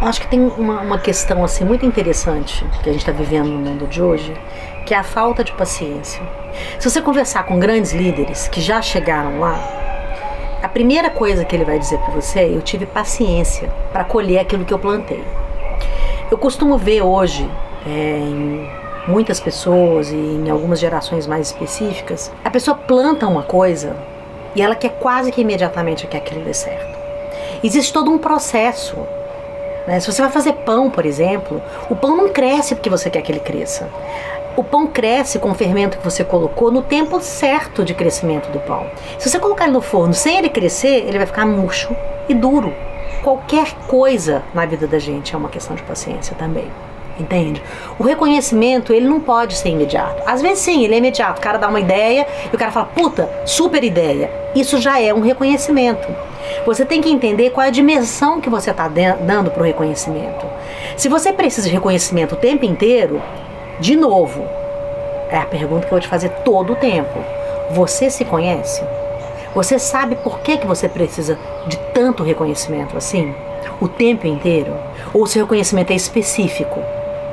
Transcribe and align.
Acho 0.00 0.22
que 0.22 0.28
tem 0.28 0.40
uma, 0.40 0.80
uma 0.80 0.98
questão 0.98 1.44
assim 1.44 1.62
muito 1.62 1.84
interessante 1.84 2.64
que 2.82 2.88
a 2.88 2.92
gente 2.92 3.02
está 3.02 3.12
vivendo 3.12 3.48
no 3.48 3.58
mundo 3.58 3.86
de 3.86 4.00
hoje, 4.00 4.34
que 4.86 4.94
é 4.94 4.96
a 4.96 5.02
falta 5.02 5.44
de 5.44 5.52
paciência. 5.52 6.22
Se 6.78 6.88
você 6.88 7.02
conversar 7.02 7.44
com 7.44 7.58
grandes 7.58 7.92
líderes 7.92 8.48
que 8.48 8.62
já 8.62 8.80
chegaram 8.80 9.38
lá, 9.38 9.60
a 10.62 10.68
primeira 10.68 11.10
coisa 11.10 11.44
que 11.44 11.54
ele 11.54 11.66
vai 11.66 11.78
dizer 11.78 11.98
para 11.98 12.14
você 12.14 12.40
é: 12.40 12.48
eu 12.48 12.62
tive 12.62 12.86
paciência 12.86 13.68
para 13.92 14.02
colher 14.02 14.38
aquilo 14.38 14.64
que 14.64 14.72
eu 14.72 14.78
plantei. 14.78 15.22
Eu 16.30 16.38
costumo 16.38 16.78
ver 16.78 17.02
hoje 17.02 17.46
é, 17.86 18.20
em 18.20 18.70
muitas 19.06 19.38
pessoas 19.38 20.10
e 20.10 20.16
em 20.16 20.48
algumas 20.48 20.80
gerações 20.80 21.26
mais 21.26 21.48
específicas, 21.48 22.32
a 22.42 22.48
pessoa 22.48 22.74
planta 22.74 23.26
uma 23.26 23.42
coisa 23.42 23.94
e 24.54 24.62
ela 24.62 24.74
quer 24.74 24.92
quase 24.98 25.30
que 25.30 25.42
imediatamente 25.42 26.06
que 26.06 26.16
aquilo 26.16 26.42
dê 26.42 26.54
certo. 26.54 26.98
Existe 27.62 27.92
todo 27.92 28.10
um 28.10 28.16
processo 28.16 28.96
né? 29.86 30.00
Se 30.00 30.10
você 30.10 30.22
vai 30.22 30.30
fazer 30.30 30.52
pão, 30.52 30.90
por 30.90 31.06
exemplo, 31.06 31.62
o 31.88 31.96
pão 31.96 32.16
não 32.16 32.28
cresce 32.28 32.74
porque 32.74 32.90
você 32.90 33.10
quer 33.10 33.22
que 33.22 33.32
ele 33.32 33.40
cresça. 33.40 33.88
O 34.56 34.64
pão 34.64 34.86
cresce 34.86 35.38
com 35.38 35.50
o 35.50 35.54
fermento 35.54 35.98
que 35.98 36.04
você 36.04 36.24
colocou 36.24 36.70
no 36.70 36.82
tempo 36.82 37.20
certo 37.20 37.84
de 37.84 37.94
crescimento 37.94 38.50
do 38.50 38.58
pão. 38.60 38.86
Se 39.18 39.30
você 39.30 39.38
colocar 39.38 39.64
ele 39.64 39.72
no 39.72 39.80
forno 39.80 40.12
sem 40.12 40.38
ele 40.38 40.48
crescer, 40.48 41.06
ele 41.06 41.18
vai 41.18 41.26
ficar 41.26 41.46
murcho 41.46 41.94
e 42.28 42.34
duro. 42.34 42.74
Qualquer 43.22 43.74
coisa 43.86 44.42
na 44.52 44.66
vida 44.66 44.86
da 44.86 44.98
gente 44.98 45.34
é 45.34 45.38
uma 45.38 45.48
questão 45.48 45.76
de 45.76 45.82
paciência 45.82 46.34
também 46.36 46.70
entende? 47.20 47.62
O 47.98 48.02
reconhecimento, 48.02 48.92
ele 48.92 49.06
não 49.06 49.20
pode 49.20 49.56
ser 49.56 49.70
imediato. 49.70 50.22
Às 50.26 50.42
vezes 50.42 50.60
sim, 50.60 50.84
ele 50.84 50.94
é 50.94 50.98
imediato. 50.98 51.38
O 51.38 51.42
cara 51.42 51.58
dá 51.58 51.68
uma 51.68 51.80
ideia 51.80 52.26
e 52.50 52.54
o 52.54 52.58
cara 52.58 52.72
fala, 52.72 52.86
puta, 52.86 53.28
super 53.44 53.84
ideia. 53.84 54.30
Isso 54.54 54.78
já 54.78 55.00
é 55.00 55.12
um 55.12 55.20
reconhecimento. 55.20 56.08
Você 56.66 56.84
tem 56.84 57.00
que 57.00 57.10
entender 57.10 57.50
qual 57.50 57.64
é 57.64 57.68
a 57.68 57.72
dimensão 57.72 58.40
que 58.40 58.50
você 58.50 58.70
está 58.70 58.88
dando 58.88 59.50
para 59.50 59.62
o 59.62 59.66
reconhecimento. 59.66 60.46
Se 60.96 61.08
você 61.08 61.32
precisa 61.32 61.68
de 61.68 61.74
reconhecimento 61.74 62.34
o 62.34 62.38
tempo 62.38 62.64
inteiro, 62.64 63.22
de 63.78 63.96
novo, 63.96 64.44
é 65.30 65.38
a 65.38 65.46
pergunta 65.46 65.82
que 65.82 65.86
eu 65.86 65.90
vou 65.90 66.00
te 66.00 66.08
fazer 66.08 66.30
todo 66.44 66.72
o 66.72 66.76
tempo. 66.76 67.18
Você 67.70 68.10
se 68.10 68.24
conhece? 68.24 68.82
Você 69.54 69.78
sabe 69.78 70.16
por 70.16 70.40
que, 70.40 70.58
que 70.58 70.66
você 70.66 70.88
precisa 70.88 71.38
de 71.66 71.76
tanto 71.92 72.22
reconhecimento 72.22 72.96
assim? 72.96 73.34
O 73.80 73.88
tempo 73.88 74.26
inteiro? 74.26 74.72
Ou 75.12 75.22
o 75.22 75.26
seu 75.26 75.42
reconhecimento 75.42 75.92
é 75.92 75.96
específico? 75.96 76.80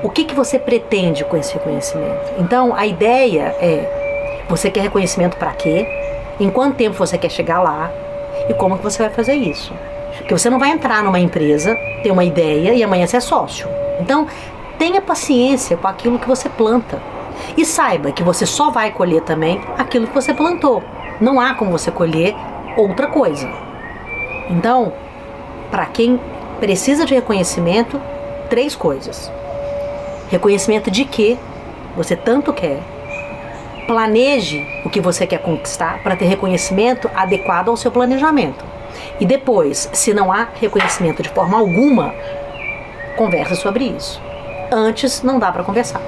O 0.04 0.10
que, 0.10 0.26
que 0.26 0.36
você 0.36 0.60
pretende 0.60 1.24
com 1.24 1.36
esse 1.38 1.54
reconhecimento? 1.54 2.34
Então, 2.40 2.76
a 2.76 2.86
ideia 2.86 3.56
é: 3.60 4.44
você 4.50 4.70
quer 4.70 4.82
reconhecimento 4.82 5.38
para 5.38 5.52
quê? 5.54 5.88
Em 6.40 6.50
quanto 6.50 6.76
tempo 6.76 6.96
você 6.96 7.18
quer 7.18 7.30
chegar 7.30 7.62
lá? 7.62 7.92
e 8.50 8.54
como 8.54 8.78
que 8.78 8.84
você 8.84 9.04
vai 9.04 9.12
fazer 9.12 9.36
isso. 9.36 9.74
Porque 10.18 10.38
você 10.38 10.50
não 10.50 10.60
vai 10.60 10.72
entrar 10.72 11.04
numa 11.04 11.20
empresa, 11.20 11.76
ter 12.04 12.12
uma 12.12 12.24
ideia 12.24 12.74
e 12.74 12.84
amanhã 12.84 13.06
ser 13.06 13.22
sócio. 13.22 13.68
Então, 14.00 14.28
tenha 14.78 15.02
paciência 15.02 15.78
com 15.78 15.88
aquilo 15.88 16.20
que 16.20 16.28
você 16.28 16.50
planta. 16.50 17.02
E 17.56 17.64
saiba 17.66 18.12
que 18.12 18.24
você 18.24 18.46
só 18.46 18.70
vai 18.70 18.92
colher 18.92 19.22
também 19.22 19.62
aquilo 19.78 20.08
que 20.08 20.14
você 20.14 20.34
plantou. 20.34 20.84
Não 21.22 21.40
há 21.40 21.54
como 21.54 21.72
você 21.72 21.92
colher 21.92 22.36
outra 22.76 23.08
coisa. 23.08 23.50
Então, 24.50 24.94
para 25.70 25.86
quem 25.86 26.20
precisa 26.60 27.06
de 27.06 27.14
reconhecimento, 27.14 28.02
três 28.50 28.76
coisas. 28.76 29.32
Reconhecimento 30.30 30.92
de 30.92 31.06
que 31.06 31.38
você 31.96 32.16
tanto 32.16 32.54
quer, 32.54 32.80
planeje 33.88 34.66
o 34.84 34.90
que 34.90 35.00
você 35.00 35.26
quer 35.26 35.40
conquistar 35.40 36.04
para 36.04 36.16
ter 36.16 36.26
reconhecimento 36.26 37.10
adequado 37.16 37.70
ao 37.70 37.78
seu 37.78 37.90
planejamento. 37.90 38.64
E 39.20 39.26
depois, 39.26 39.90
se 39.94 40.14
não 40.14 40.32
há 40.32 40.48
reconhecimento 40.60 41.24
de 41.24 41.30
forma 41.30 41.58
alguma, 41.58 42.14
converse 43.16 43.56
sobre 43.56 43.86
isso. 43.86 44.22
Antes 44.72 45.24
não 45.24 45.40
dá 45.40 45.52
para 45.52 45.64
conversar. 45.64 46.02